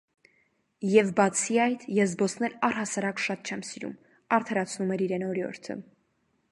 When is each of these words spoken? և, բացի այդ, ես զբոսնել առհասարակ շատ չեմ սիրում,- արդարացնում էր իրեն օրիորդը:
և, 0.91 1.11
բացի 1.19 1.59
այդ, 1.65 1.85
ես 1.97 2.09
զբոսնել 2.13 2.57
առհասարակ 2.69 3.23
շատ 3.27 3.51
չեմ 3.53 3.63
սիրում,- 3.69 3.95
արդարացնում 4.39 4.95
էր 4.97 5.07
իրեն 5.09 5.29
օրիորդը: 5.29 5.81